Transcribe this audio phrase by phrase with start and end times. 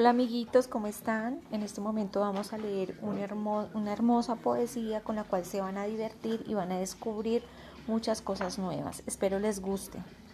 [0.00, 1.40] Hola amiguitos, ¿cómo están?
[1.50, 5.86] En este momento vamos a leer una hermosa poesía con la cual se van a
[5.86, 7.42] divertir y van a descubrir
[7.88, 9.02] muchas cosas nuevas.
[9.08, 9.98] Espero les guste.